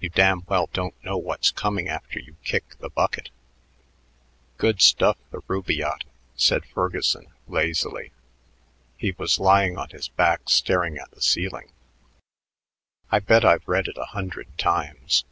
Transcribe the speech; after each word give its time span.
You 0.00 0.08
damn 0.10 0.42
well 0.48 0.68
don't 0.72 0.96
know 1.04 1.16
what's 1.16 1.52
coming 1.52 1.88
after 1.88 2.18
you 2.18 2.34
kick 2.42 2.74
the 2.80 2.88
bucket." 2.90 3.30
"Good 4.56 4.82
stuff, 4.82 5.16
the 5.30 5.42
'Rubaiyat,'" 5.46 6.06
said 6.34 6.66
Ferguson 6.66 7.28
lazily. 7.46 8.10
He 8.96 9.12
was 9.12 9.38
lying 9.38 9.78
on 9.78 9.90
his 9.90 10.08
back 10.08 10.48
staring 10.50 10.98
at 10.98 11.12
the 11.12 11.22
ceiling. 11.22 11.70
"I 13.12 13.20
bet 13.20 13.44
I've 13.44 13.68
read 13.68 13.86
it 13.86 13.96
a 13.96 14.06
hundred 14.06 14.58
times. 14.58 15.24